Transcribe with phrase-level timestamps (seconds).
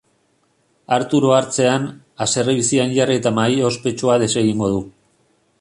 [0.97, 1.85] Artur ohartzean,
[2.25, 4.85] haserre bizian jarri eta mahai ospetsua desegingo du.